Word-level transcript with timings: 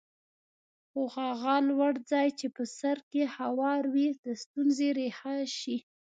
خو 0.89 1.01
هغه 1.17 1.55
لوړ 1.69 1.93
ځای 2.11 2.27
چې 2.39 2.47
په 2.55 2.63
سر 2.77 2.97
کې 3.11 3.23
هوار 3.35 3.81
وي 3.93 4.07
د 4.25 4.25
ستونزې 4.43 4.89
ریښه 4.97 5.35
شي. 5.59 5.77